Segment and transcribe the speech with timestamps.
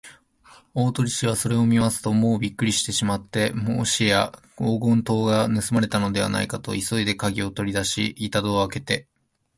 [0.73, 9.07] 大鳥氏はそれを見ますと、もうびっくりしてしまって、もしや黄金塔がぬすまれたのではないかと、急いでかぎをとりだし、板戸をあけて